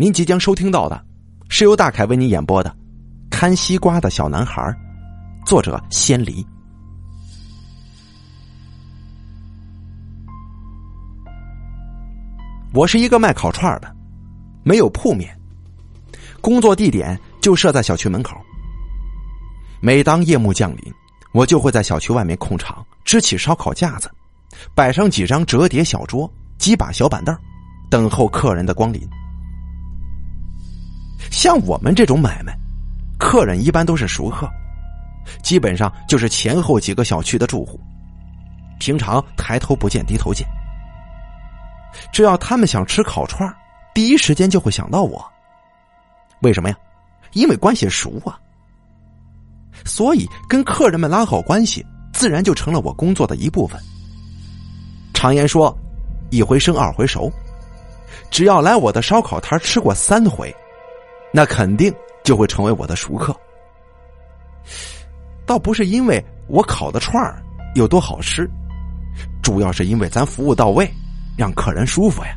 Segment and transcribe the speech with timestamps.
[0.00, 1.04] 您即将收听到的，
[1.50, 2.70] 是由大凯为您演播的
[3.30, 4.62] 《看西瓜的小男孩》，
[5.46, 6.42] 作者仙离。
[12.72, 13.94] 我是一个卖烤串的，
[14.62, 15.38] 没有铺面，
[16.40, 18.34] 工作地点就设在小区门口。
[19.82, 20.94] 每当夜幕降临，
[21.34, 24.10] 我就会在小区外面空场支起烧烤架子，
[24.74, 27.36] 摆上几张折叠小桌、几把小板凳，
[27.90, 29.06] 等候客人的光临。
[31.30, 32.56] 像我们这种买卖，
[33.18, 34.48] 客人一般都是熟客，
[35.42, 37.80] 基本上就是前后几个小区的住户。
[38.78, 40.46] 平常抬头不见低头见，
[42.12, 43.54] 只要他们想吃烤串
[43.94, 45.24] 第一时间就会想到我。
[46.40, 46.76] 为什么呀？
[47.32, 48.38] 因为关系熟啊。
[49.84, 53.80] 所以跟客人们拉好关系，自然就成了我工作的一部分。
[55.14, 55.76] 常言说，
[56.30, 57.30] 一回生二回熟，
[58.30, 60.54] 只要来我的烧烤摊吃过三回。
[61.32, 61.94] 那肯定
[62.24, 63.34] 就会成为我的熟客，
[65.46, 67.42] 倒不是因为我烤的串儿
[67.74, 68.48] 有多好吃，
[69.42, 70.92] 主要是因为咱服务到位，
[71.36, 72.36] 让客人舒服呀。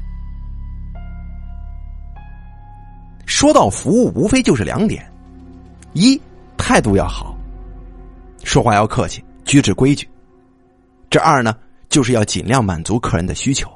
[3.26, 5.12] 说到服务，无非就是两点：
[5.94, 6.22] 一
[6.56, 7.36] 态度要好，
[8.44, 10.06] 说话要客气，举止规矩；
[11.10, 11.56] 这二呢，
[11.90, 13.70] 就是要尽量满足客人的需求。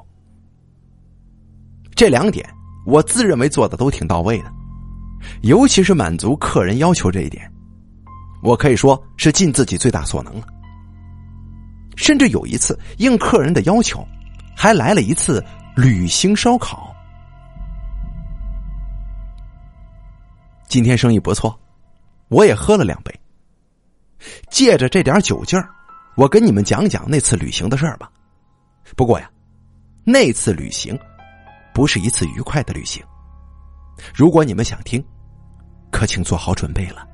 [1.94, 2.48] 这两点，
[2.86, 4.52] 我自认为做的都挺到位的。
[5.42, 7.50] 尤其是满足客人要求这一点，
[8.42, 10.46] 我可以说是尽自己最大所能了。
[11.96, 14.06] 甚至有一次应客人的要求，
[14.56, 15.44] 还来了一次
[15.76, 16.94] 旅行烧烤。
[20.68, 21.58] 今天生意不错，
[22.28, 23.12] 我也喝了两杯。
[24.50, 25.68] 借着这点酒劲儿，
[26.14, 28.10] 我跟你们讲讲那次旅行的事儿吧。
[28.96, 29.30] 不过呀，
[30.04, 30.98] 那次旅行
[31.74, 33.02] 不是一次愉快的旅行。
[34.14, 35.04] 如果你们想听，
[35.90, 37.06] 可请做好准备了。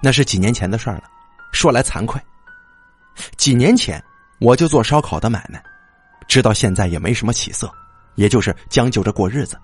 [0.00, 1.04] 那是几年前的事儿了，
[1.52, 2.20] 说来惭愧，
[3.36, 4.02] 几年前
[4.40, 5.62] 我就做烧烤的买卖，
[6.28, 7.68] 直到现在也没什么起色，
[8.14, 9.58] 也就是将就着过日子。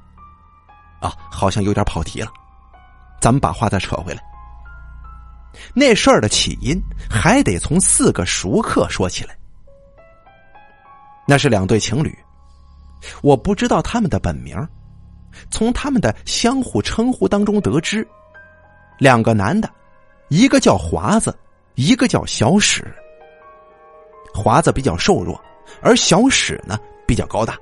[1.00, 2.32] 啊，好像有点跑题了，
[3.21, 4.22] 咱们把话再扯回来。
[5.72, 9.36] 那事儿的起因还得从四个熟客说起来，
[11.28, 12.23] 那是两对情侣。
[13.22, 14.56] 我不知道他们的本名，
[15.50, 18.06] 从他们的相互称呼当中得知，
[18.98, 19.70] 两个男的，
[20.28, 21.37] 一个叫华子，
[21.75, 22.84] 一个叫小史。
[24.32, 25.41] 华子比较瘦弱，
[25.81, 27.59] 而小史呢比较高大。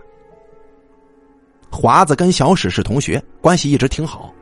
[1.70, 4.32] 华子跟小史是同学，关系一直挺好。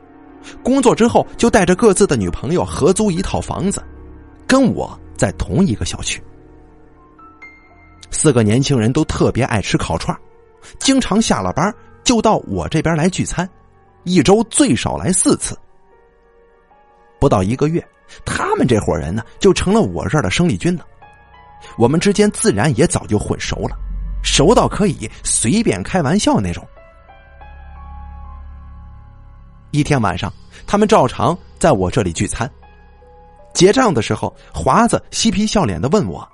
[0.63, 3.83] 工作之后就带着各自的女朋友合租一套房子，
[4.47, 6.21] 跟我在同一个小区。
[8.09, 10.17] 四个年轻人都特别爱吃烤串
[10.79, 11.73] 经常下了班
[12.03, 13.49] 就到我这边来聚餐，
[14.03, 15.57] 一周最少来四次。
[17.19, 17.85] 不到一个月，
[18.25, 20.85] 他们这伙人呢就成了我这儿的生力军了。
[21.77, 23.77] 我们之间自然也早就混熟了，
[24.23, 26.67] 熟到可以随便开玩笑那种。
[29.69, 30.33] 一天晚上，
[30.65, 32.49] 他们照常在我这里聚餐。
[33.53, 36.27] 结账的时候，华子嬉皮笑脸的问我，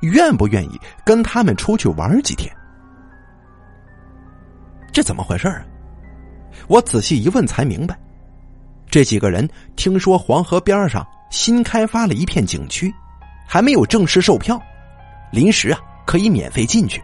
[0.00, 2.50] 愿不愿意跟他们出去玩几天。
[4.92, 5.64] 这怎么回事啊？
[6.66, 7.98] 我仔细一问才明白，
[8.88, 12.92] 这几个人听说黄河边上新开发了一片景区，
[13.46, 14.60] 还没有正式售票，
[15.32, 17.02] 临时啊可以免费进去。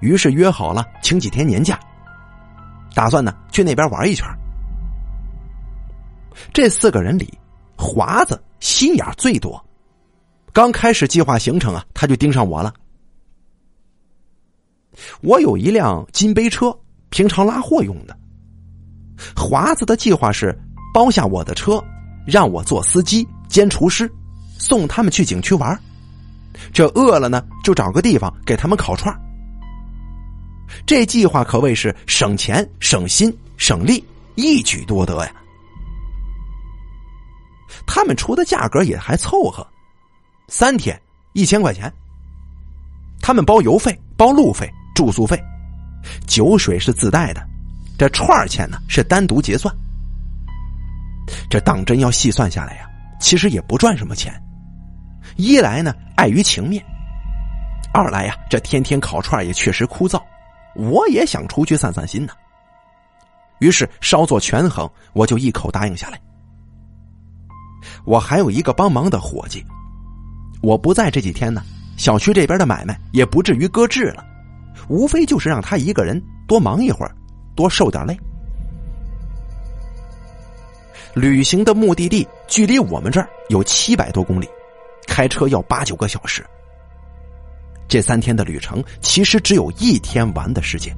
[0.00, 1.78] 于是约好了请几天年假，
[2.94, 4.26] 打算呢去那边玩一圈。
[6.52, 7.32] 这四个人里，
[7.76, 9.64] 华子心眼最多，
[10.52, 12.72] 刚开始计划行程啊，他就盯上我了。
[15.20, 16.76] 我有一辆金杯车，
[17.10, 18.16] 平常拉货用的。
[19.34, 20.56] 华子的计划是
[20.92, 21.82] 包下我的车，
[22.26, 24.10] 让我做司机兼厨师，
[24.58, 25.78] 送他们去景区玩。
[26.72, 29.14] 这饿了呢，就找个地方给他们烤串。
[30.84, 34.04] 这计划可谓是省钱、省心、省力，
[34.34, 35.32] 一举多得呀。
[37.86, 39.66] 他们出的价格也还凑合，
[40.48, 41.00] 三天
[41.34, 41.92] 一千块钱。
[43.20, 44.70] 他们包油费、包路费。
[44.96, 45.38] 住宿费、
[46.26, 47.46] 酒水是自带的，
[47.98, 49.72] 这串钱呢是单独结算。
[51.50, 52.88] 这当真要细算下来呀，
[53.20, 54.32] 其实也不赚什么钱。
[55.36, 56.82] 一来呢碍于情面，
[57.92, 60.22] 二来呀这天天烤串也确实枯燥，
[60.74, 62.32] 我也想出去散散心呢。
[63.58, 66.18] 于是稍作权衡，我就一口答应下来。
[68.06, 69.62] 我还有一个帮忙的伙计，
[70.62, 71.62] 我不在这几天呢，
[71.98, 74.24] 小区这边的买卖也不至于搁置了。
[74.88, 77.14] 无非就是让他一个人多忙一会儿，
[77.54, 78.16] 多受点累。
[81.14, 84.46] 旅行的目的地距离我们这儿有七百多公里，
[85.06, 86.44] 开车要八九个小时。
[87.88, 90.94] 这三天的旅程其实只有一天玩的时间，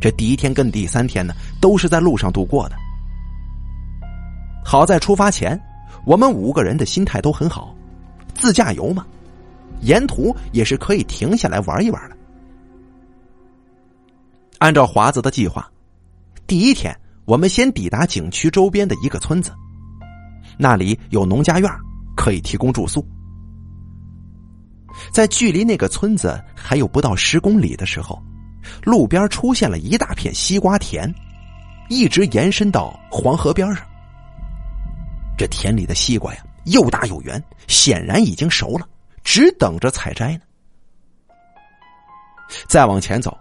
[0.00, 2.76] 这第一天跟第三天呢都是在路上度过的。
[4.64, 5.60] 好在出发前，
[6.06, 7.74] 我们五个人的心态都很好，
[8.34, 9.06] 自驾游嘛，
[9.82, 12.15] 沿途也是可以停下来玩一玩的。
[14.58, 15.70] 按照华子的计划，
[16.46, 19.52] 第一天我们先抵达景区周边的一个村子，
[20.58, 21.70] 那里有农家院，
[22.16, 23.06] 可以提供住宿。
[25.12, 28.22] 在距离那个村子还有不到十公里的时候，
[28.82, 31.12] 路边出现了一大片西瓜田，
[31.90, 33.86] 一直延伸到黄河边上。
[35.36, 38.88] 这田里的西瓜呀，又大又圆，显然已经熟了，
[39.22, 40.40] 只等着采摘呢。
[42.66, 43.36] 再往前走，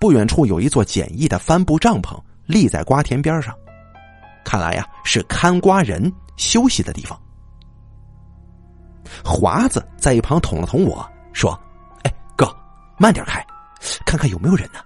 [0.00, 3.54] 不远处有一座简易的帆布帐篷立在瓜田边上，
[4.42, 7.20] 看来呀是看瓜人休息的地方。
[9.22, 11.52] 华子在一旁捅了捅我说
[12.04, 12.50] ：“哎，哥，
[12.96, 13.44] 慢点开，
[14.06, 14.80] 看看有没有人呢。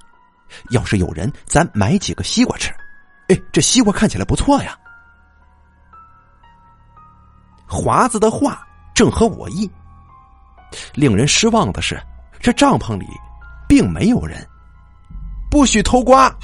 [0.71, 2.73] 要是有人，咱买几个西瓜吃。
[3.29, 4.77] 哎，这西瓜看起来不错呀。”
[7.69, 9.71] 华子的话正合我意。
[10.93, 12.03] 令人失望的是，
[12.41, 13.07] 这帐篷里
[13.69, 14.45] 并没有人。
[15.55, 16.37] 不许偷瓜！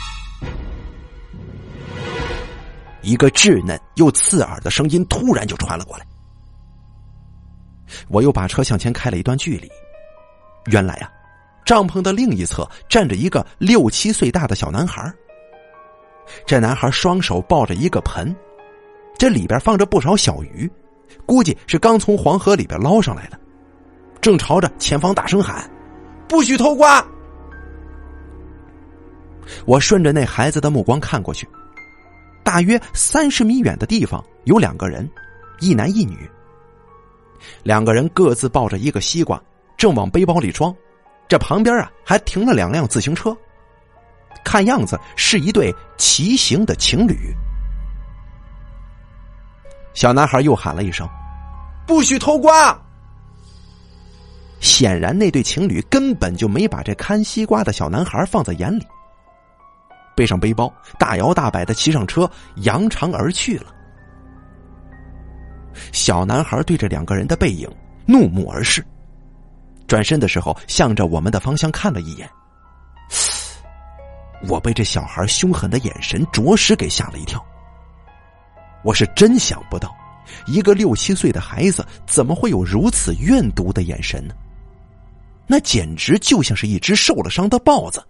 [3.02, 6.06] 一个稚嫩又刺耳的声音突然就传了过来。
[8.08, 9.68] 我又把车向前开了一段距离。
[10.66, 11.10] 原来啊，
[11.64, 15.12] 帐篷的另一侧站着一个六七岁大的小男孩。
[16.46, 18.32] 这男孩双手抱着一个盆，
[19.18, 20.70] 这里边放着不少小鱼。
[21.26, 23.36] 估计是刚从黄河里边捞上来的，
[24.20, 25.68] 正朝着前方大声喊
[26.30, 27.04] ：“不许偷瓜！”
[29.64, 31.48] 我顺着那孩子的目光看过去，
[32.42, 35.08] 大约三十米远的地方有两个人，
[35.60, 36.30] 一男一女。
[37.62, 39.42] 两个人各自抱着一个西瓜，
[39.76, 40.74] 正往背包里装。
[41.28, 43.36] 这旁边啊，还停了两辆自行车，
[44.44, 47.32] 看样子是一对骑行的情侣。
[49.94, 51.08] 小男孩又喊了一声
[51.86, 52.76] ：“不许偷瓜！”
[54.60, 58.86] 显然，那对情侣根本就没把这看西瓜的小男孩放在眼里。
[60.14, 63.66] 背上背包，大摇大摆的骑上车，扬长而去了。
[65.92, 67.70] 小男孩对着两个人的背影
[68.06, 68.84] 怒目而视，
[69.86, 72.28] 转身的时候向着我们的方向看了一眼。
[74.48, 77.44] 我被这小孩凶狠的眼神着实给吓了一跳。
[78.82, 79.94] 我是真想不到，
[80.46, 84.34] 一个六七岁的孩子怎么会有如此怨毒的眼神呢？
[85.46, 88.02] 那简直就像是一只受了伤的豹子，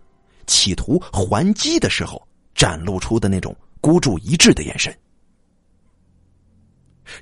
[0.50, 2.20] 企图还击的时候
[2.56, 4.92] 展露出的那种孤注一掷的眼神。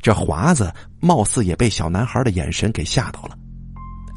[0.01, 3.39] 这华子貌似也被小男孩的眼神给吓到了。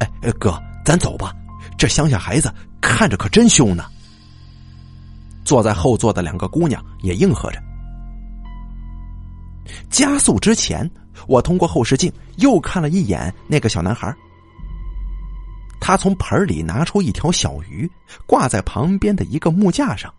[0.00, 1.34] 哎哎，哥，咱走吧，
[1.76, 2.50] 这乡下孩子
[2.80, 3.84] 看着可真凶呢。
[5.44, 7.62] 坐在后座的两个姑娘也应和着。
[9.90, 10.90] 加速之前，
[11.28, 14.14] 我通过后视镜又看了一眼那个小男孩。
[15.82, 17.90] 他从盆里拿出一条小鱼，
[18.24, 20.14] 挂在旁边的一个木架上。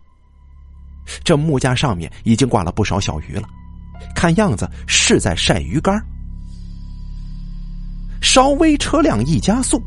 [1.24, 3.48] 这木架上面已经挂了不少小鱼了，
[4.14, 5.98] 看样子是在晒鱼干。
[8.20, 9.82] 稍微车辆一加速，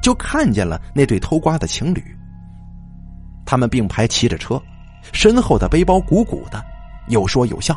[0.00, 2.00] 就看见了那对偷瓜的情侣。
[3.44, 4.62] 他们并排骑着车，
[5.12, 6.64] 身后的背包鼓鼓的，
[7.08, 7.76] 有说有笑。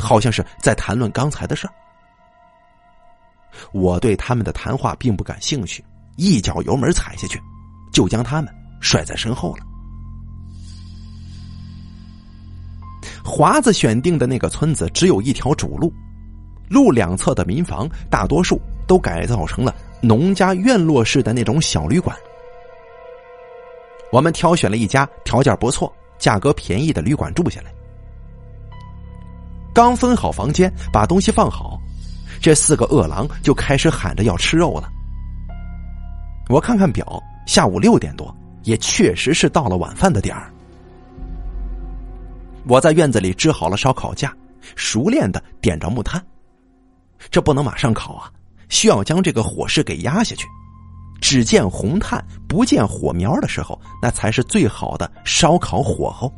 [0.00, 1.72] 好像是在谈论刚才的事儿。
[3.70, 5.84] 我对他们的谈话并不感兴趣，
[6.16, 7.40] 一脚油门踩下去，
[7.92, 9.64] 就将他们甩在身后了。
[13.24, 15.92] 华子选定的那个村子只有一条主路，
[16.68, 22.16] 路两侧的民房大多数都改造成了农家院落式的那种小旅馆。
[24.12, 27.72] 我们挑选了一家条件不错、价格便宜的旅馆住下来。
[29.74, 31.78] 刚分好房间，把东西放好，
[32.40, 34.90] 这四个饿狼就开始喊着要吃肉了。
[36.48, 40.52] 我看看表，下午六点多，也确实是到了晚饭的点儿。
[42.68, 44.32] 我在院子里支好了烧烤架，
[44.76, 46.24] 熟练的点着木炭。
[47.30, 48.30] 这不能马上烤啊，
[48.68, 50.46] 需要将这个火势给压下去。
[51.20, 56.32] 只见红炭不见火苗的时候，那才是最好的烧烤火候。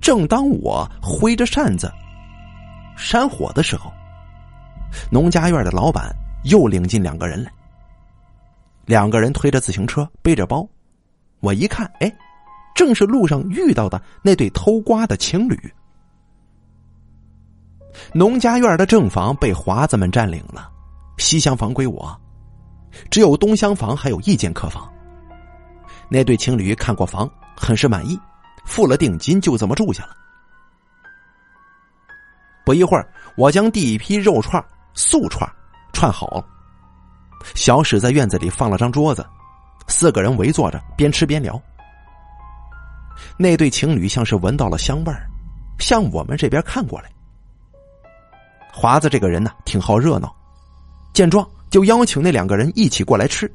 [0.00, 1.90] 正当我挥着扇子
[2.96, 3.90] 扇火的时候，
[5.10, 6.14] 农家院的老板
[6.44, 7.50] 又领进两个人来。
[8.88, 10.66] 两个人推着自行车，背着包。
[11.40, 12.10] 我一看，哎，
[12.74, 15.56] 正是路上遇到的那对偷瓜的情侣。
[18.14, 20.70] 农家院的正房被华子们占领了，
[21.18, 22.18] 西厢房归我，
[23.10, 24.90] 只有东厢房还有一间客房。
[26.08, 28.18] 那对情侣看过房，很是满意，
[28.64, 30.16] 付了定金，就这么住下了。
[32.64, 34.64] 不一会儿，我将第一批肉串、
[34.94, 35.46] 素串
[35.92, 36.42] 串好了。
[37.54, 39.24] 小史在院子里放了张桌子，
[39.86, 41.60] 四个人围坐着，边吃边聊。
[43.36, 45.28] 那对情侣像是闻到了香味儿，
[45.78, 47.10] 向我们这边看过来。
[48.72, 50.34] 华子这个人呢，挺好热闹，
[51.12, 53.50] 见状就邀请那两个人一起过来吃。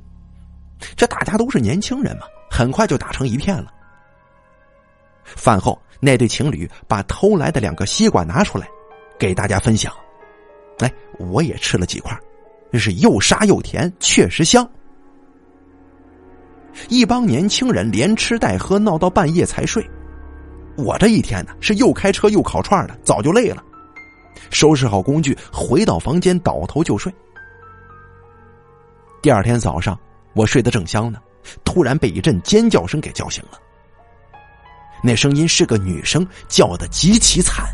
[0.95, 3.71] 这大家都是年轻人嘛，很快就打成一片了。
[5.23, 8.67] 饭后，那对情侣把偷来的两个西瓜拿出来，
[9.17, 9.93] 给大家分享。
[10.79, 12.17] 来，我也吃了几块。
[12.74, 14.68] 这是又沙又甜，确实香。
[16.89, 19.88] 一帮年轻人连吃带喝，闹到半夜才睡。
[20.75, 23.63] 我这一天呢，是又开车又烤串的，早就累了。
[24.50, 27.13] 收拾好工具，回到房间，倒头就睡。
[29.22, 29.96] 第二天早上，
[30.34, 31.20] 我睡得正香呢，
[31.63, 33.60] 突然被一阵尖叫声给叫醒了。
[35.03, 37.68] 那声音是个女生，叫的极其惨。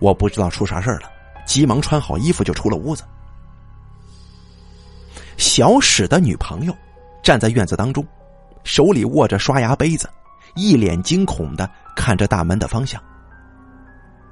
[0.00, 1.10] 我不知道出啥事了，
[1.46, 3.04] 急忙穿好衣服就出了屋子。
[5.36, 6.74] 小史的女朋友
[7.22, 8.06] 站在院子当中，
[8.64, 10.08] 手里握着刷牙杯子，
[10.54, 13.00] 一脸惊恐的看着大门的方向。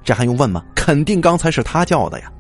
[0.03, 0.63] 这还用问吗？
[0.75, 2.31] 肯定刚才是他叫的呀！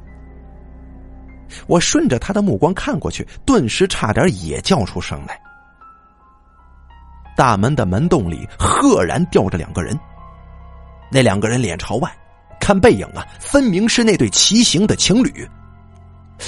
[1.66, 5.40] 我顺着他的目光看过去，顿时差点也叫出声来。
[7.36, 9.98] 大门的门洞里赫然吊着两个人，
[11.10, 12.10] 那两个人脸朝外，
[12.60, 15.48] 看背影啊，分明是那对骑行的情侣。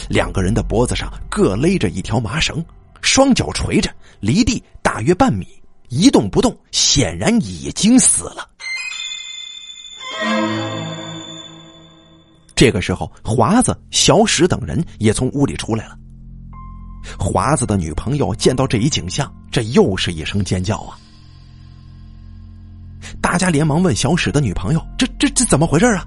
[0.08, 2.64] 两个人的脖子上各勒着一条麻绳，
[3.00, 3.90] 双脚垂着，
[4.20, 5.46] 离地大约半米，
[5.88, 8.48] 一动不动，显然已经死了。
[12.54, 15.96] 这个时候，华子、小史等人也从屋里出来了。
[17.18, 20.98] 华子的女朋友见到这一景象，这又是一声尖叫啊！
[23.20, 26.04] 大家连忙问小史的女朋友：“这、这、这怎么回事啊？”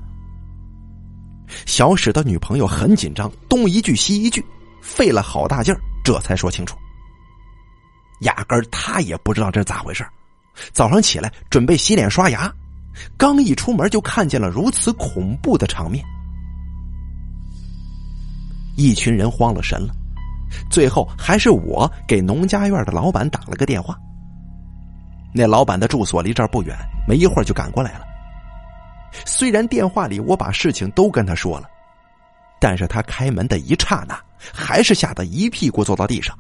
[1.66, 4.46] 小史的女朋友很紧张，东一句西一句，
[4.82, 6.78] 费了好大劲儿，这才说清楚。
[8.22, 10.06] 压根儿他也不知道这是咋回事
[10.74, 12.52] 早上起来准备洗脸刷牙，
[13.18, 16.04] 刚一出门就看见了如此恐怖的场面。
[18.76, 19.94] 一群人慌了神了，
[20.70, 23.98] 最后还是我给农家院的老板打了个电话。
[25.34, 26.76] 那老板的住所离这儿不远，
[27.08, 28.06] 没一会儿就赶过来了。
[29.26, 31.70] 虽然电话里我把事情都跟他说了，
[32.60, 34.20] 但是他开门的一刹那，
[34.54, 36.38] 还是吓得一屁股坐到地上，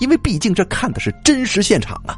[0.00, 2.16] 因为毕竟这看的是真实现场啊。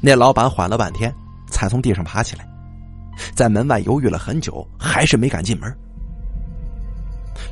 [0.00, 1.12] 那老板缓了半天，
[1.48, 2.46] 才从地上爬起来，
[3.34, 5.74] 在门外犹豫了很久，还是没敢进门。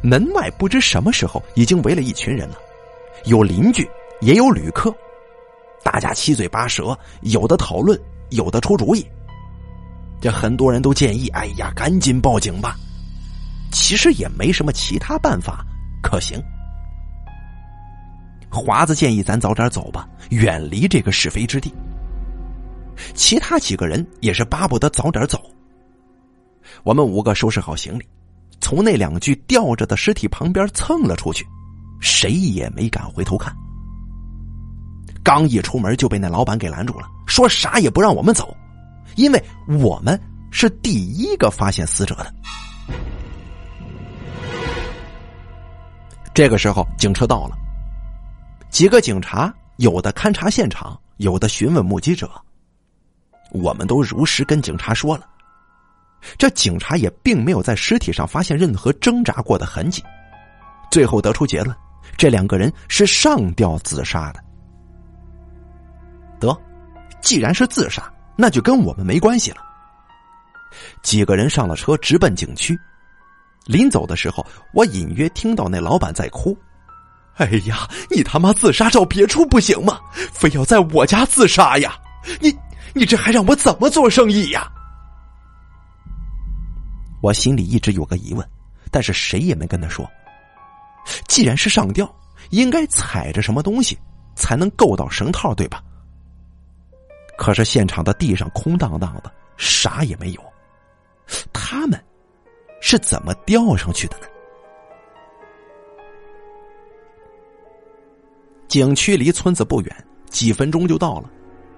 [0.02, 2.56] 门外不知什么时候已经围了一群人了，
[3.25, 3.88] 有邻居，
[4.21, 4.94] 也有旅客，
[5.83, 7.99] 大家七嘴八舌，有的讨论，
[8.30, 9.04] 有的出主意。
[10.24, 12.78] 这很多人都建议：“哎呀，赶紧报警吧！”
[13.70, 15.62] 其实也没什么其他办法
[16.02, 16.42] 可行。
[18.48, 21.70] 华子建议咱早点走吧，远离这个是非之地。
[23.12, 25.38] 其他几个人也是巴不得早点走。
[26.84, 28.08] 我们五个收拾好行李，
[28.62, 31.46] 从那两具吊着的尸体旁边蹭了出去，
[32.00, 33.54] 谁也没敢回头看。
[35.22, 38.56] 刚一出门就被那老板给拦住了，说啥也不让我们走。
[39.16, 42.35] 因为我们是第一个发现死者的。
[46.33, 47.56] 这个时候，警车到了，
[48.68, 52.28] 几个警察有的勘察现场，有的询问目击者。
[53.50, 55.28] 我们都如实跟警察说了，
[56.37, 60.02] 这警察也并没有在尸体上发现任何挣扎过的痕迹，
[60.90, 61.76] 最后得出结论：
[62.16, 64.42] 这两个人是上吊自杀的。
[66.40, 66.61] 得，
[67.21, 68.12] 既然是自杀。
[68.36, 69.58] 那就跟我们没关系了。
[71.02, 72.78] 几个人上了车，直奔景区。
[73.66, 76.56] 临走的时候，我隐约听到那老板在哭
[77.36, 80.00] ：“哎呀，你他妈自杀找别处不行吗？
[80.32, 81.96] 非要在我家自杀呀？
[82.40, 82.54] 你
[82.92, 84.70] 你这还让我怎么做生意呀？”
[87.22, 88.46] 我心里一直有个疑问，
[88.90, 90.06] 但是谁也没跟他说。
[91.26, 92.12] 既然是上吊，
[92.50, 93.96] 应该踩着什么东西
[94.34, 95.82] 才能够到绳套，对吧？
[97.36, 100.42] 可是现场的地上空荡荡的，啥也没有。
[101.52, 102.02] 他们
[102.80, 104.26] 是怎么吊上去的呢？
[108.68, 111.30] 景区离村子不远，几分钟就到了。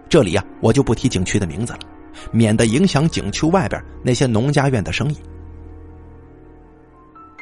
[0.08, 1.80] 这里呀，我就不提景区的名字了，
[2.32, 5.16] 免得影响景区外边那些农家院的生意。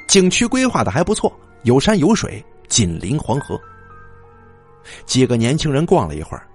[0.09, 3.61] 景区规划的还不错，有山有水，紧邻黄河。
[5.06, 6.47] 几个年轻人逛了一会儿，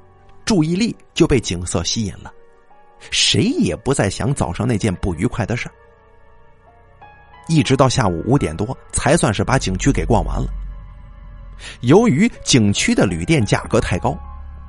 [0.49, 2.33] 注意力就被景色吸引了，
[3.11, 5.69] 谁也不再想早上那件不愉快的事
[7.47, 10.49] 一直到下午五点多，才算是把景区给逛完了。
[11.81, 14.17] 由于景区的旅店价格太高，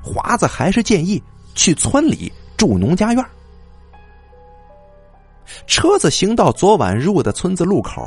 [0.02, 1.22] 华子还是建议
[1.54, 3.24] 去村里住农家院。
[5.66, 8.06] 车子行到昨晚入的村子路口，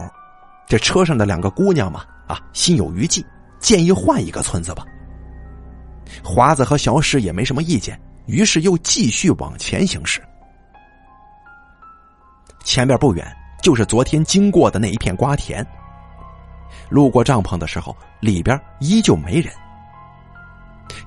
[0.67, 3.25] 这车上的两个姑娘嘛，啊，心有余悸，
[3.59, 4.85] 建议换一个村子吧。
[6.23, 10.21] 华子和小史也没什么意见，于是又继续往前行驶。
[12.63, 13.25] 前面不远
[13.61, 15.65] 就是昨天经过的那一片瓜田。
[16.89, 19.53] 路过帐篷的时候，里边依旧没人。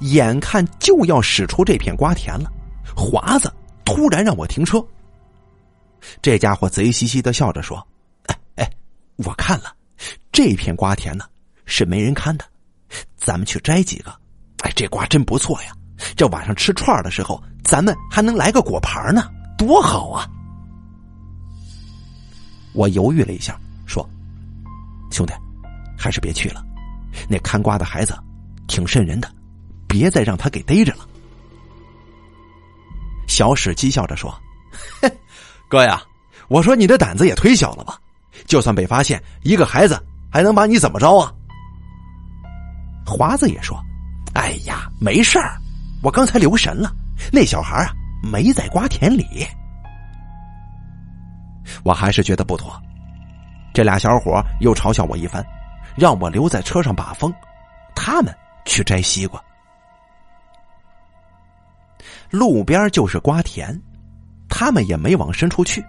[0.00, 2.50] 眼看就要驶出这片瓜田了，
[2.96, 3.52] 华子
[3.84, 4.84] 突然让我停车。
[6.20, 7.86] 这家伙贼兮兮的笑着说
[8.26, 8.70] ：“哎哎，
[9.16, 9.74] 我看了，
[10.32, 11.24] 这片瓜田呢
[11.64, 12.44] 是没人看的，
[13.16, 14.12] 咱们去摘几个。
[14.66, 15.68] 哎，这瓜真不错呀，
[16.16, 20.26] 这晚上吃串的时候，咱们还能来个果盘呢，多好啊！”
[22.74, 23.56] 我犹豫了一下，
[23.86, 24.04] 说
[25.12, 25.32] ：“兄弟。”
[25.98, 26.62] 还是别去了，
[27.26, 28.14] 那看瓜的孩子
[28.66, 29.32] 挺瘆人的，
[29.88, 31.06] 别再让他给逮着了。
[33.26, 34.32] 小史讥笑着说
[35.70, 36.02] ：“哥呀，
[36.48, 37.98] 我说你的胆子也忒小了吧？
[38.46, 39.98] 就算被发现，一个孩子
[40.30, 41.32] 还能把你怎么着啊？”
[43.06, 43.80] 华子也说
[44.36, 45.56] ：“哎呀，没事儿，
[46.02, 46.92] 我刚才留神了，
[47.32, 49.24] 那小孩啊没在瓜田里。”
[51.82, 52.70] 我还是觉得不妥，
[53.72, 55.44] 这俩小伙又嘲笑我一番。
[55.96, 57.32] 让我留在车上把风，
[57.94, 58.34] 他们
[58.66, 59.42] 去摘西瓜。
[62.28, 63.80] 路边就是瓜田，
[64.46, 65.82] 他们也没往深处去，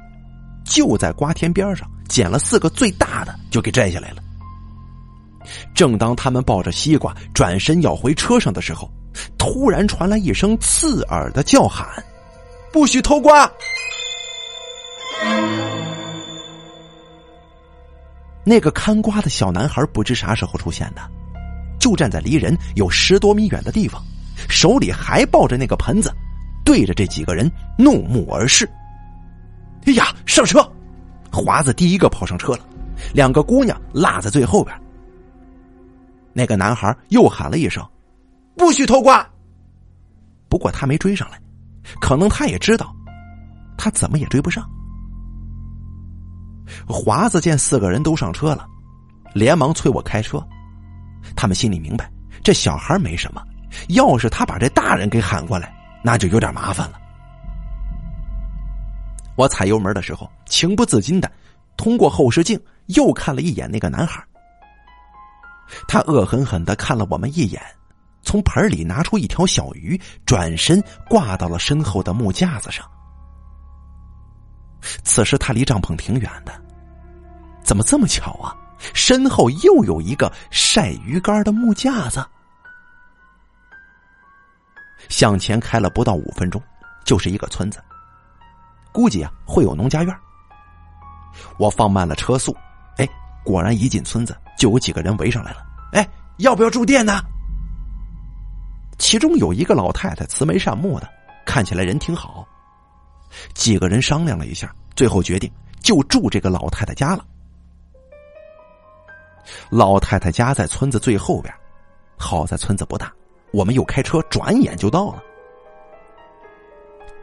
[0.64, 4.24] 就在瓜田边上捡了四个最大的，就给摘下来了。
[5.74, 8.90] 正当他们抱着西瓜转身要回车上的时候，
[9.38, 11.88] 突然传来一声刺耳的叫喊
[12.72, 13.52] ：“不许偷瓜！”
[18.44, 21.02] 那个看瓜的小男孩不知啥时候出现的，
[21.80, 24.02] 就站在离人有十多米远的地方，
[24.48, 26.14] 手里还抱着那个盆子，
[26.64, 28.70] 对着这几个人怒目而视。
[29.86, 30.66] 哎呀，上车！
[31.30, 32.60] 华子第一个跑上车了，
[33.14, 34.74] 两个姑娘落在最后边。
[36.38, 37.84] 那个男孩又喊了一声
[38.56, 39.28] ：“不许偷瓜！”
[40.48, 41.42] 不过他没追上来，
[42.00, 42.96] 可能他也知道，
[43.76, 44.64] 他怎么也追不上。
[46.88, 48.68] 华子见四个人都上车了，
[49.34, 50.40] 连忙催我开车。
[51.36, 52.08] 他们心里明白，
[52.44, 53.42] 这小孩没什么，
[53.90, 57.00] 要是他把这大人给喊过来，那就有点麻烦了。
[59.36, 61.32] 我踩油门的时候，情不自禁的
[61.76, 64.24] 通过后视镜又看了一眼那个男孩。
[65.88, 67.62] 他恶狠狠的看了我们一眼，
[68.22, 72.86] 从盆里拿出一条小鱼，转身挂到了身后的木架子上。
[75.04, 76.54] 此时他离帐篷挺远的，
[77.64, 78.56] 怎么这么巧啊？
[78.94, 82.26] 身后又有一个晒鱼竿的木架子。
[85.10, 86.62] 向前开了不到五分钟，
[87.04, 87.84] 就是一个村子，
[88.92, 90.16] 估计啊会有农家院。
[91.58, 92.56] 我放慢了车速，
[92.98, 93.08] 哎，
[93.48, 95.66] 果然一进村子就有几个人围上来了。
[95.94, 96.06] 哎，
[96.40, 97.22] 要不要住店呢？
[98.98, 101.08] 其中有一个老太太，慈眉善目的，
[101.46, 102.46] 看起来人挺好。
[103.54, 107.26] 几个人商量了一下，最后决定就住这个老太太家了。
[109.70, 111.54] 老太太家在村子最后边，
[112.18, 113.14] 好在村子不大，
[113.52, 115.24] 我们又开车转眼就到了。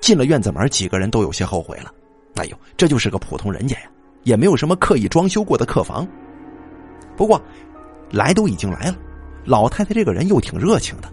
[0.00, 1.92] 进了院子门，几个人都有些后悔了。
[2.36, 3.90] 哎呦，这就是个普通人家呀，
[4.24, 6.06] 也没有什么刻意装修过的客房。
[7.16, 7.40] 不过，
[8.10, 8.96] 来都已经来了，
[9.44, 11.08] 老太太这个人又挺热情的，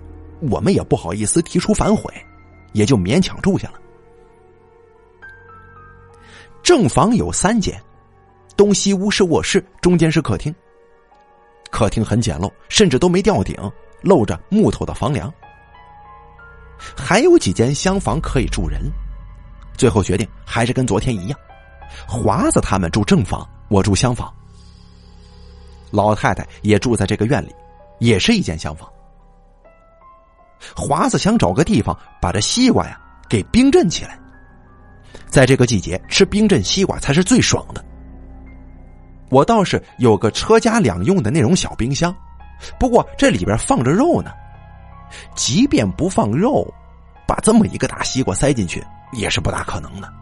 [0.49, 2.11] 我们也不好意思提出反悔，
[2.73, 3.75] 也就勉强住下了。
[6.63, 7.79] 正房有三间，
[8.55, 10.53] 东西屋是卧室，中间是客厅。
[11.69, 13.55] 客厅很简陋，甚至都没吊顶，
[14.01, 15.31] 露着木头的房梁。
[16.97, 18.81] 还有几间厢房可以住人，
[19.77, 21.39] 最后决定还是跟昨天一样，
[22.07, 24.31] 华子他们住正房，我住厢房。
[25.91, 27.53] 老太太也住在这个院里，
[27.99, 28.87] 也是一间厢房。
[30.75, 34.17] 华子想找个地方把这西瓜呀给冰镇起来。
[35.27, 37.83] 在这个季节吃冰镇西瓜才是最爽的。
[39.29, 42.13] 我倒是有个车家两用的那种小冰箱，
[42.79, 44.31] 不过这里边放着肉呢，
[45.35, 46.67] 即便不放肉，
[47.25, 50.13] 把这么一个大西瓜塞进去也是不大可能的。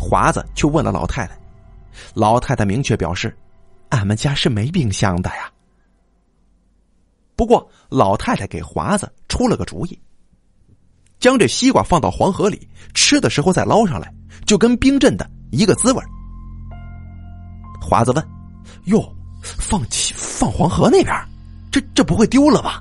[0.00, 1.36] 华子去问了老太太，
[2.14, 3.36] 老太太明确表示
[3.90, 5.50] ：“俺们家是没冰箱的呀。”
[7.34, 10.00] 不过老太太给华子出了个主意，
[11.18, 14.12] 将这西瓜放到黄河里，吃的时候再捞上来，
[14.46, 16.02] 就跟冰镇的一个滋味。
[17.80, 18.28] 华子问
[18.86, 21.14] ：“哟，放起放黄河那边，
[21.72, 22.80] 这这不会丢了吧？”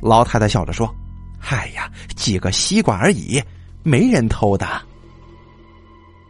[0.00, 0.88] 老太太笑着说
[1.38, 3.42] ：“嗨呀，几个西瓜而已，
[3.82, 4.66] 没人偷的。”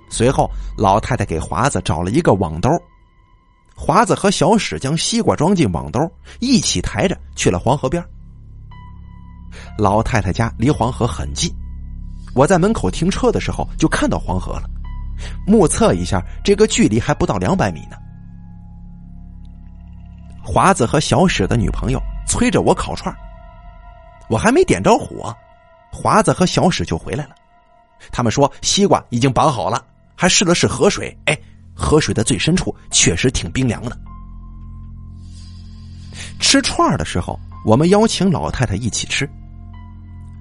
[0.09, 2.71] 随后，老太太给华子找了一个网兜，
[3.75, 6.01] 华子和小史将西瓜装进网兜，
[6.41, 8.03] 一起抬着去了黄河边。
[9.79, 11.53] 老太太家离黄河很近，
[12.35, 14.69] 我在门口停车的时候就看到黄河了，
[15.47, 17.97] 目测一下，这个距离还不到两百米呢。
[20.43, 23.13] 华子和小史的女朋友催着我烤串
[24.29, 25.37] 我还没点着火，
[25.91, 27.31] 华子和小史就回来了，
[28.13, 29.85] 他们说西瓜已经绑好了。
[30.17, 31.39] 还试了试河水，哎，
[31.75, 33.97] 河水的最深处确实挺冰凉的。
[36.41, 39.29] 吃串的时候，我们邀请老太太一起吃。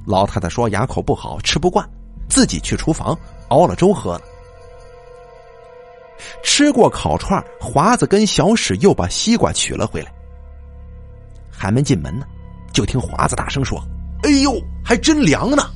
[0.05, 1.87] 老太太说牙口不好，吃不惯，
[2.29, 3.17] 自己去厨房
[3.49, 4.21] 熬了粥喝了。
[6.43, 10.11] 吃过烤串，华子跟小史又把西瓜取了回来。
[11.51, 12.25] 还没进门呢，
[12.71, 13.81] 就听华子大声说
[14.23, 15.69] ：“哎呦，还真凉呢！”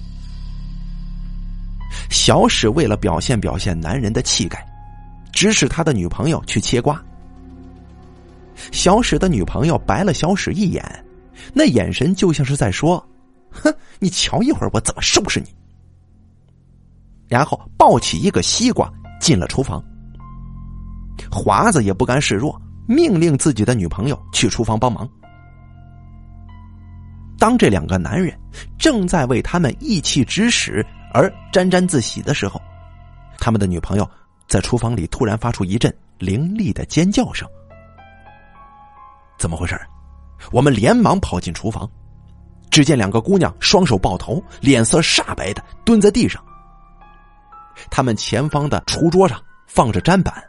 [2.10, 4.66] 小史为了表现表现男人的气概，
[5.32, 7.02] 指使他的女朋友去切瓜。
[8.72, 11.06] 小史的女朋友白了小史一眼，
[11.54, 13.04] 那眼神就像是在说
[13.50, 15.48] ：“哼，你瞧一会儿我怎么收拾你。”
[17.28, 19.84] 然后抱起一个西瓜进了厨房。
[21.32, 25.08] 华子也不甘示弱，命令自己的女朋友去厨房帮忙。
[27.38, 28.38] 当这两个男人
[28.78, 30.86] 正在为他们义气指使。
[31.14, 32.62] 而沾沾自喜的时候，
[33.38, 34.10] 他们的女朋友
[34.48, 37.48] 在厨房里突然发出一阵凌厉的尖叫声。
[39.38, 39.80] 怎么回事？
[40.52, 41.90] 我们连忙跑进厨房，
[42.70, 46.44] 只见两个姑娘双手抱头，脸色煞白的蹲在地上。
[47.90, 50.44] 他们前方的厨桌上放着砧板，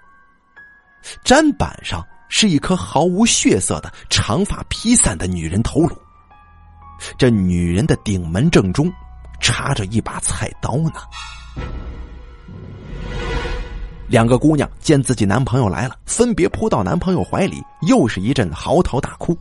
[1.24, 5.96] 砧板上是一颗毫无血色的长发披散的女人头颅，
[7.16, 8.92] 这女人的顶门正中。
[9.40, 11.00] 插着一把菜刀呢。
[14.08, 19.36] 两个姑娘见自己男朋友来了，分别扑到男朋友怀里，又是一阵嚎啕大哭。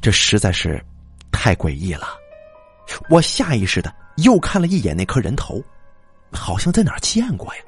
[0.00, 0.84] 这实在是
[1.30, 2.08] 太诡异了。
[3.08, 5.62] 我下意识的又看了一眼那颗人头，
[6.32, 7.60] 好像在哪儿见过呀？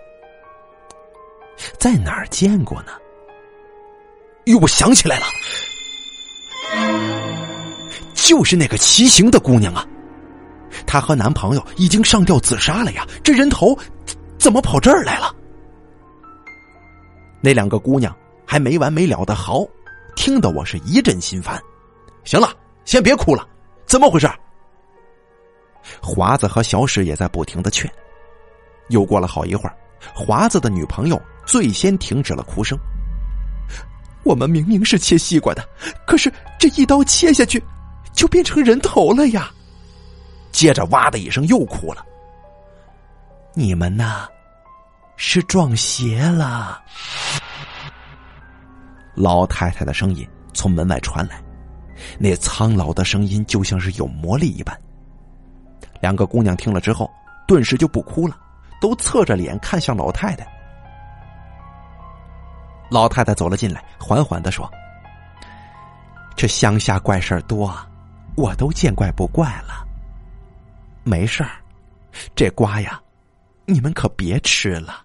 [1.79, 2.93] 在哪儿见过呢？
[4.47, 5.27] 哟，我想起来了。
[8.21, 9.87] 就是那个骑行的姑娘啊，
[10.87, 13.79] 她和男朋友已经上吊自杀了呀，这人头
[14.39, 15.35] 怎么跑这儿来了？
[17.41, 19.65] 那两个姑娘还没完没了的嚎，
[20.17, 21.61] 听得我是一阵心烦。
[22.25, 22.53] 行了，
[22.85, 23.47] 先别哭了，
[23.87, 24.29] 怎么回事？
[26.03, 27.91] 华子和小史也在不停的劝。
[28.89, 29.77] 又过了好一会儿，
[30.13, 32.77] 华子的女朋友最先停止了哭声。
[34.25, 35.67] 我们明明是切西瓜的，
[36.07, 37.63] 可是这一刀切下去。
[38.13, 39.51] 就变成人头了呀！
[40.51, 42.05] 接着哇的一声又哭了。
[43.55, 44.27] 你们呐，
[45.17, 46.83] 是撞邪了。
[49.15, 51.43] 老太太的声音从门外传来，
[52.19, 54.79] 那苍老的声音就像是有魔力一般。
[56.01, 57.11] 两个姑娘听了之后，
[57.47, 58.37] 顿时就不哭了，
[58.81, 60.47] 都侧着脸看向老太太。
[62.91, 64.71] 老太太走了进来，缓缓的说
[66.35, 67.77] ：“这乡下怪事儿多。”
[68.39, 69.85] 我都见怪不怪了，
[71.03, 71.59] 没事儿，
[72.37, 73.03] 这瓜呀，
[73.67, 75.05] 你们可别吃了。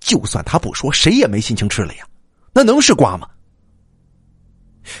[0.00, 2.06] 就算他不说，谁也没心情吃了呀，
[2.54, 3.28] 那能是瓜吗？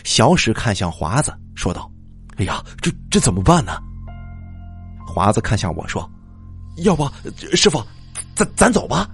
[0.04, 1.90] 小史看向华子，说道
[2.36, 3.80] ：“哎呀，这这怎么办呢？”
[5.08, 6.06] 华子看向我说
[6.84, 7.10] ：“要不，
[7.56, 7.82] 师傅，
[8.34, 9.08] 咱咱走吧。”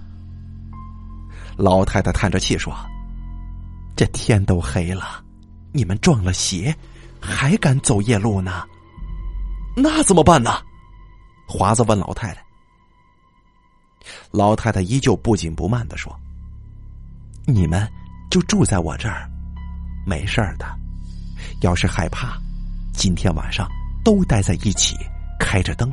[1.55, 2.75] 老太太叹着气说
[3.95, 5.23] ：“这天都黑了，
[5.71, 6.75] 你们撞了邪。”
[7.27, 8.63] 还敢走夜路呢？
[9.75, 10.61] 那怎么办呢？
[11.47, 12.43] 华子问老太太。
[14.31, 16.17] 老太太依旧不紧不慢的说
[17.45, 17.87] ：“你们
[18.29, 19.29] 就住在我这儿，
[20.05, 20.65] 没事儿的。
[21.61, 22.37] 要是害怕，
[22.93, 23.67] 今天晚上
[24.03, 24.95] 都待在一起，
[25.39, 25.91] 开着灯。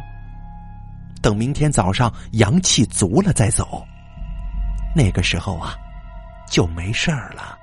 [1.22, 3.84] 等明天早上阳气足了再走，
[4.94, 5.74] 那个时候啊，
[6.48, 7.58] 就没事儿了。”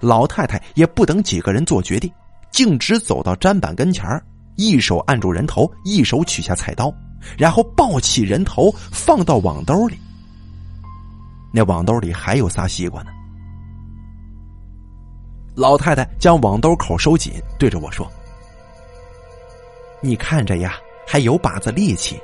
[0.00, 2.12] 老太太也不等几个人做决定，
[2.50, 4.22] 径直走到砧板跟前儿，
[4.56, 6.92] 一手按住人头，一手取下菜刀，
[7.36, 9.98] 然后抱起人头放到网兜里。
[11.52, 13.10] 那网兜里还有仨西瓜呢。
[15.54, 18.10] 老太太将网兜口收紧，对着我说
[20.00, 22.18] ：“你看着呀，还有把子力气，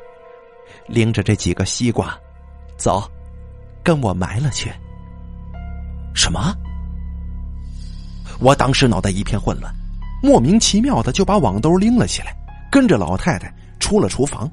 [0.87, 2.18] 拎着这几个西瓜，
[2.79, 3.07] 走，
[3.85, 4.73] 跟我埋了去。”
[6.16, 6.55] 什么？
[8.40, 9.72] 我当时脑袋一片混乱，
[10.22, 12.35] 莫名其妙的就把网兜拎了起来，
[12.70, 14.51] 跟着老太太出了厨房。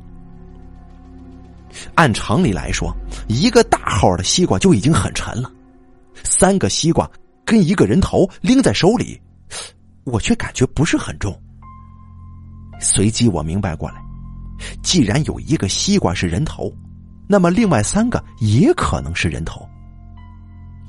[1.94, 2.96] 按常理来说，
[3.28, 5.52] 一个大号的西瓜就已经很沉了，
[6.24, 7.10] 三个西瓜。
[7.48, 9.22] 跟一个人头拎在手里，
[10.04, 11.40] 我却感觉不是很重。
[12.80, 13.98] 随即我明白过来，
[14.82, 16.74] 既然有一个西瓜是人头，
[17.28, 19.64] 那么另外三个也可能是人头。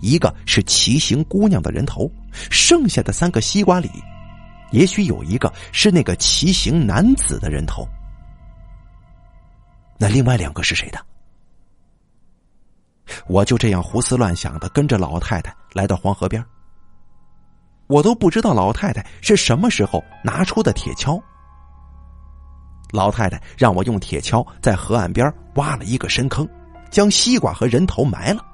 [0.00, 2.10] 一个是骑行姑娘的人头，
[2.50, 3.90] 剩下的三个西瓜里，
[4.70, 7.86] 也许有一个是那个骑行男子的人头。
[9.98, 10.98] 那另外两个是谁的？
[13.26, 16.44] 我就这样胡思乱想的跟着老太太来到黄河边
[17.86, 21.22] 我都不知道老太太是什么时候拿出的铁锹。
[22.90, 26.48] 老太太让我用铁锹在河岸边挖了一个深坑，
[26.90, 28.44] 将西瓜和人头埋了。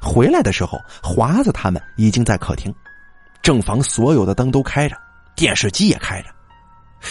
[0.00, 2.74] 回来的时候，华子他们已经在客厅，
[3.42, 4.96] 正房所有的灯都开着，
[5.36, 6.28] 电视机也开着，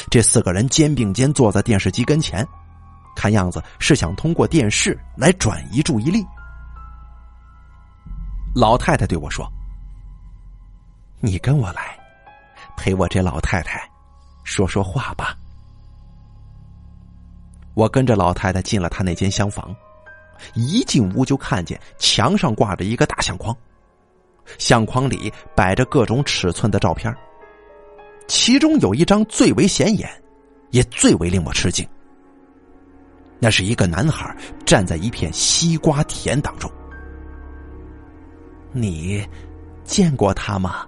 [0.09, 2.47] 这四个人肩并肩坐在电视机跟前。
[3.15, 6.23] 看样子是想通过电视来转移注意力。
[8.53, 9.51] 老太太对我说
[11.19, 11.97] ：“你跟我来，
[12.77, 13.81] 陪我这老太太
[14.43, 15.35] 说说话吧。”
[17.73, 19.75] 我跟着老太太进了她那间厢房，
[20.53, 23.55] 一进屋就看见墙上挂着一个大相框，
[24.57, 27.15] 相框里摆着各种尺寸的照片，
[28.27, 30.09] 其中有一张最为显眼，
[30.71, 31.87] 也最为令我吃惊。
[33.39, 36.71] 那是一个男孩站在一片西瓜田当中。
[38.71, 39.27] 你
[39.83, 40.87] 见过他吗？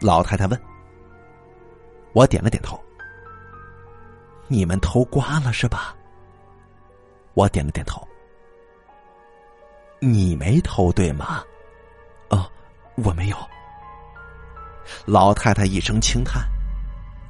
[0.00, 0.60] 老太太问。
[2.12, 2.78] 我点了点头。
[4.46, 5.96] 你们偷瓜了是吧？
[7.34, 8.06] 我点了点头。
[10.00, 11.42] 你没偷对吗？
[12.30, 12.50] 哦，
[12.96, 13.36] 我没有。
[15.04, 16.42] 老太太一声轻叹：“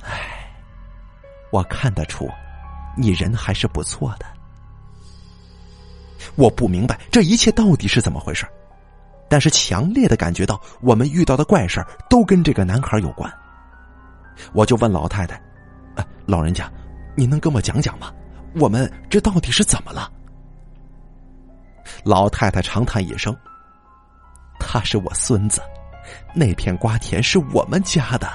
[0.07, 0.55] 唉，
[1.51, 2.31] 我看得出，
[2.97, 4.27] 你人还是不错的。”
[6.37, 8.47] 我不明白这一切到底是怎么回事，
[9.29, 13.31] 但是强烈的感觉到我们遇到的怪事都跟这个男孩有关。
[14.53, 15.35] 我就问老太太
[15.97, 16.71] ：“哎，老人家，
[17.17, 18.13] 你能跟我讲讲吗？
[18.55, 20.11] 我们这到底是怎么了？”
[22.05, 23.37] 老太太长叹一声
[24.59, 25.61] ：“他是我孙子，
[26.35, 28.29] 那片瓜田是我们家的。”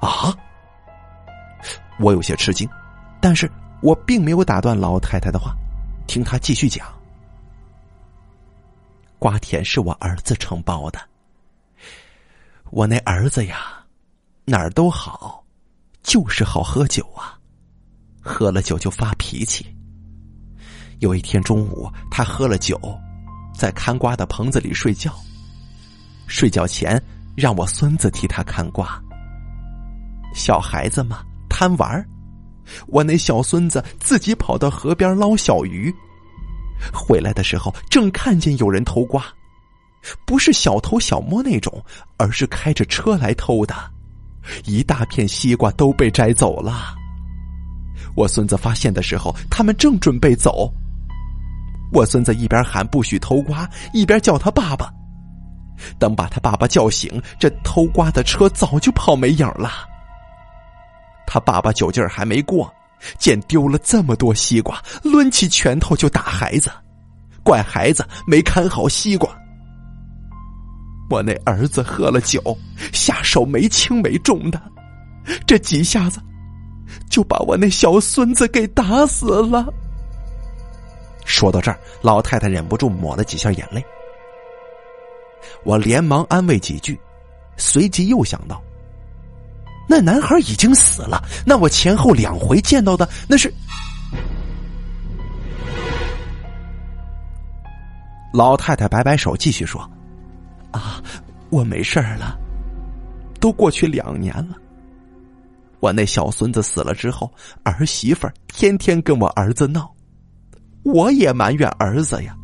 [0.00, 0.36] 啊！
[2.00, 2.68] 我有些吃惊，
[3.20, 5.54] 但是我并没有打断老太太的话。
[6.08, 6.86] 听她继续讲，
[9.18, 10.98] 瓜田是我儿子承包的。
[12.70, 13.84] 我那儿子呀，
[14.44, 15.44] 哪儿都好，
[16.02, 17.38] 就是好喝酒啊，
[18.20, 19.72] 喝了酒就发脾气。
[21.02, 22.78] 有一天中午，他喝了酒，
[23.52, 25.12] 在看瓜的棚子里睡觉，
[26.28, 27.02] 睡觉前
[27.34, 29.02] 让我孙子替他看瓜。
[30.32, 32.08] 小孩子嘛，贪玩。
[32.86, 35.92] 我那小孙子自己跑到河边捞小鱼，
[36.94, 39.24] 回来的时候正看见有人偷瓜，
[40.24, 41.84] 不是小偷小摸那种，
[42.16, 43.74] 而是开着车来偷的，
[44.66, 46.94] 一大片西瓜都被摘走了。
[48.14, 50.72] 我孙子发现的时候，他们正准备走，
[51.92, 54.90] 我孙子一边喊不许偷瓜，一边叫他爸爸。
[55.98, 59.70] 等把他爸爸叫醒，这偷瓜的车早就跑没影了。
[61.26, 62.72] 他爸爸酒劲儿还没过，
[63.18, 66.70] 见丢了这么多西瓜，抡起拳头就打孩子，
[67.42, 69.28] 怪孩子没看好西瓜。
[71.10, 72.40] 我那儿子喝了酒，
[72.92, 74.60] 下手没轻没重的，
[75.46, 76.20] 这几下子
[77.10, 79.66] 就把我那小孙子给打死了。
[81.24, 83.84] 说到这儿，老太太忍不住抹了几下眼泪。
[85.64, 86.98] 我连忙安慰几句，
[87.56, 88.62] 随即又想到。
[89.88, 93.52] 那男孩已经死了，那我前后两回见到的那是……
[98.32, 99.80] 老太太摆摆手，继续说
[100.72, 101.02] ：“啊，
[101.50, 102.38] 我没事了，
[103.40, 104.56] 都过去两年了。
[105.80, 107.30] 我那小孙子死了之后，
[107.64, 109.92] 儿媳妇天天跟我儿子闹，
[110.84, 112.36] 我也埋怨儿子呀。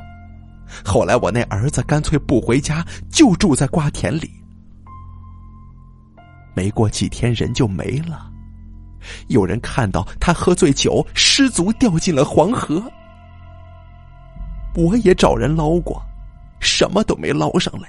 [0.84, 4.30] 后来我那儿子干脆不回家，就住在瓜田里。
[6.54, 8.30] 没过几天，人就没了。
[9.28, 12.82] 有人看到他喝醉酒失足掉进了黄河，
[14.74, 16.02] 我也找人捞过，
[16.60, 17.88] 什么都没捞上来。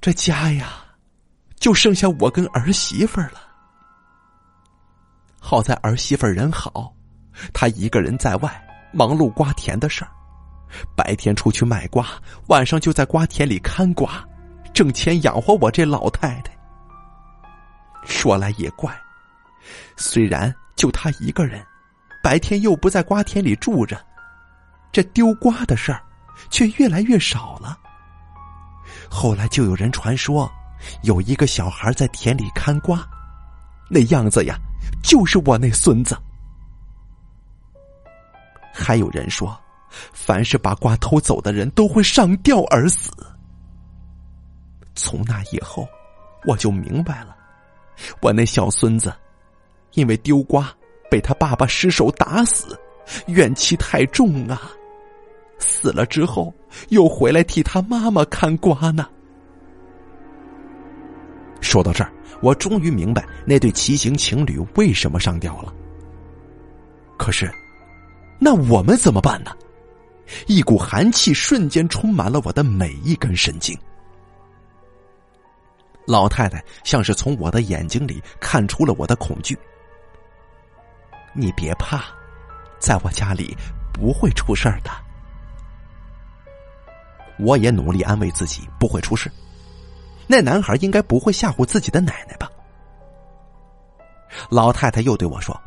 [0.00, 0.84] 这家呀，
[1.58, 3.40] 就剩下我跟儿媳妇了。
[5.40, 6.94] 好在儿媳妇人好，
[7.52, 10.10] 她一个人在外忙碌瓜田的事儿，
[10.96, 12.06] 白天出去卖瓜，
[12.48, 14.24] 晚上就在瓜田里看瓜，
[14.72, 16.52] 挣钱养活我这老太太。
[18.04, 18.94] 说来也怪。
[19.96, 21.62] 虽然就他一个人，
[22.22, 24.00] 白天又不在瓜田里住着，
[24.90, 26.02] 这丢瓜的事儿
[26.48, 27.78] 却越来越少了。
[29.10, 30.50] 后来就有人传说，
[31.02, 33.06] 有一个小孩在田里看瓜，
[33.90, 34.56] 那样子呀，
[35.02, 36.16] 就是我那孙子。
[38.72, 39.58] 还有人说，
[40.12, 43.10] 凡是把瓜偷走的人都会上吊而死。
[44.94, 45.88] 从那以后，
[46.46, 47.36] 我就明白了，
[48.20, 49.12] 我那小孙子。
[49.94, 50.72] 因为丢瓜
[51.10, 52.78] 被他爸爸失手打死，
[53.26, 54.70] 怨气太重啊！
[55.58, 56.54] 死了之后
[56.90, 59.08] 又回来替他妈妈看瓜呢。
[61.60, 65.74] 说到这儿，我终于明白那对骑行情侣为什么上吊了。
[67.18, 67.52] 可是，
[68.40, 69.54] 那我们怎么办呢？
[70.46, 73.78] 一股寒气瞬间充满了我的每一根神经。
[76.06, 79.56] 老太太像是从我的眼睛里看出了我的恐惧。
[81.34, 82.02] 你别怕，
[82.80, 83.56] 在我家里
[83.92, 84.90] 不会出事儿的。
[87.38, 89.30] 我也努力安慰自己不会出事。
[90.26, 92.50] 那男孩应该不会吓唬自己的奶奶吧？
[94.48, 95.60] 老太太又对我说：“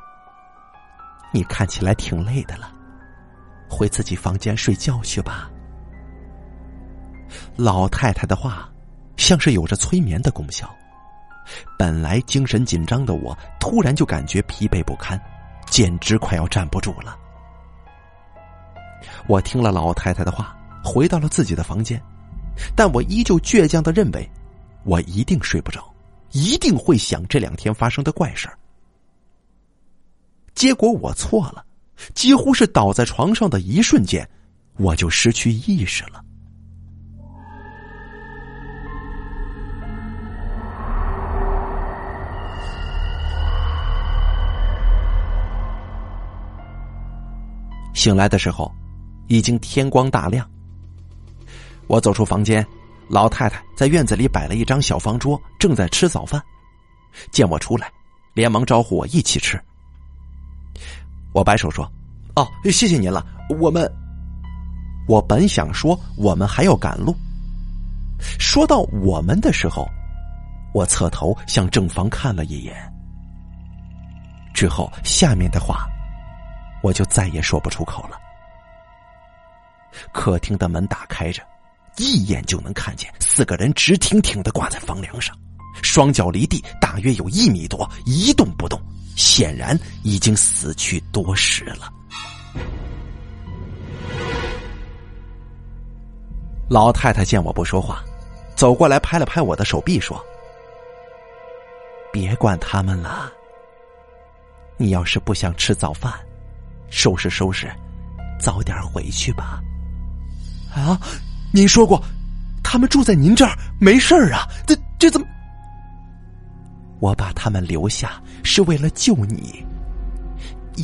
[1.33, 2.71] 你看起来挺累的了，
[3.69, 5.49] 回自己房间睡觉去吧。”
[7.57, 8.71] 老太太的话
[9.17, 10.73] 像是有着催眠的功效。
[11.77, 15.19] 本来精神紧张的我，突然就感觉疲惫不堪。
[15.65, 17.17] 简直快要站不住了。
[19.25, 21.99] 我听了老太太的话，回到了自己的房间，
[22.75, 24.29] 但我依旧倔强的认为，
[24.83, 25.91] 我一定睡不着，
[26.31, 28.55] 一定会想这两天发生的怪事儿。
[30.53, 31.65] 结果我错了，
[32.13, 34.27] 几乎是倒在床上的一瞬间，
[34.77, 36.23] 我就失去意识了。
[47.93, 48.71] 醒来的时候，
[49.27, 50.49] 已经天光大亮。
[51.87, 52.65] 我走出房间，
[53.07, 56.41] 老太太在院子里摆了一张小方桌，正在吃早饭。
[57.31, 57.91] 见我出来，
[58.33, 59.61] 连忙招呼我一起吃。
[61.33, 61.89] 我摆手说
[62.35, 63.25] ：“哦，谢谢您了。”
[63.59, 63.91] 我们，
[65.07, 67.15] 我本想说我们还要赶路。
[68.39, 69.85] 说到我们的时候，
[70.73, 72.75] 我侧头向正房看了一眼，
[74.53, 75.87] 之后下面的话。
[76.81, 78.19] 我就再也说不出口了。
[80.11, 81.41] 客厅的门打开着，
[81.95, 85.33] 一眼就能看见四个人直挺挺的挂在房梁上，
[85.81, 88.77] 双脚离地大约有一米多，一动不动，
[89.15, 91.91] 显然已经死去多时了。
[96.69, 98.04] 老太太见我不说话，
[98.56, 100.23] 走过来拍了拍我的手臂，说
[102.12, 103.32] ：“别管他们了。
[104.78, 106.13] 你要是不想吃早饭。”
[106.89, 107.67] 收拾收拾，
[108.39, 109.60] 早点回去吧。
[110.76, 110.99] 啊，
[111.52, 111.99] 您说过，
[112.63, 114.47] 他们住在您这儿没事儿啊？
[114.67, 115.26] 这这怎么？
[117.03, 119.61] 我把他们留下是为了救你，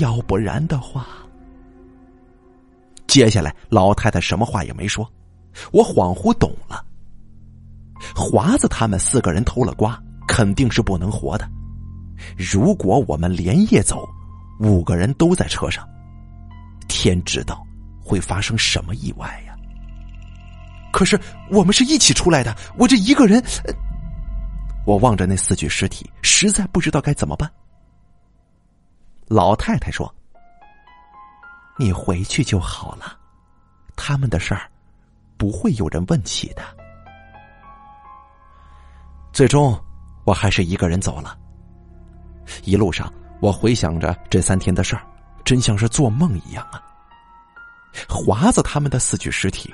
[0.01, 1.08] 要不然的话……
[3.08, 5.10] 接下来，老太太什么话也没说，
[5.71, 6.84] 我恍惚懂了。
[8.13, 11.49] 华子他们四个人偷了瓜，肯定是不能活的。
[12.38, 14.05] 如果我们连夜走，
[14.60, 15.88] 五个人都在车上。
[16.89, 17.65] 天知道
[18.04, 19.56] 会发生什么意外呀！
[20.91, 21.17] 可是
[21.50, 23.41] 我们是一起出来的，我这一个人，
[24.90, 27.48] 我望着那四具尸体，实在不知道该怎么办。
[29.27, 30.12] 老太太说
[31.77, 33.15] ：“你回去就好了，
[33.96, 34.67] 他们的事儿
[35.37, 36.63] 不会有人问起的。”
[39.31, 39.79] 最终，
[40.25, 41.37] 我还是一个人走了。
[42.63, 45.06] 一路上，我回想着这三天的事儿。
[45.46, 46.83] 真像是做梦一样啊！
[48.08, 49.71] 华子他们的四具尸体，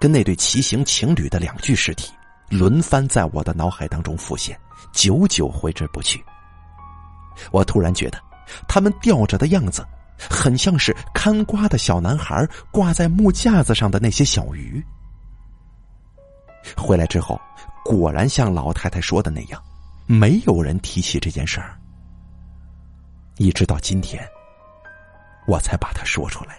[0.00, 2.12] 跟那对骑行情侣的两具尸体，
[2.48, 4.58] 轮番在我的脑海当中浮现，
[4.92, 6.24] 久久挥之不去。
[7.50, 8.18] 我突然觉得，
[8.68, 9.86] 他们吊着的样子，
[10.30, 14.84] 很像是看瓜的小男孩挂在木架子上的那些小鱼。
[16.76, 17.40] 回来之后，
[17.84, 19.62] 果然像老太太说的那样，
[20.06, 21.78] 没有人提起这件事儿。
[23.36, 24.26] 一直到今天，
[25.46, 26.58] 我才把它说出来。